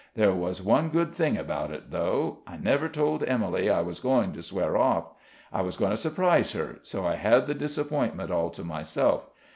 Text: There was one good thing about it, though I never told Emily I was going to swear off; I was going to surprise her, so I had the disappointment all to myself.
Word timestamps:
There 0.15 0.33
was 0.33 0.63
one 0.63 0.89
good 0.89 1.13
thing 1.13 1.37
about 1.37 1.69
it, 1.69 1.91
though 1.91 2.39
I 2.47 2.57
never 2.57 2.89
told 2.89 3.21
Emily 3.23 3.69
I 3.69 3.81
was 3.81 3.99
going 3.99 4.31
to 4.31 4.41
swear 4.41 4.75
off; 4.75 5.09
I 5.53 5.61
was 5.61 5.77
going 5.77 5.91
to 5.91 5.95
surprise 5.95 6.53
her, 6.53 6.79
so 6.81 7.05
I 7.05 7.13
had 7.17 7.45
the 7.45 7.53
disappointment 7.53 8.31
all 8.31 8.49
to 8.49 8.63
myself. 8.63 9.29